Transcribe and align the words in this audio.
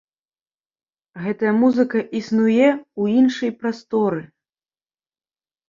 Гэтая 1.25 1.51
музыка 1.61 1.99
існуе 2.21 2.65
ў 2.69 3.03
іншай 3.21 3.51
прасторы. 3.61 4.21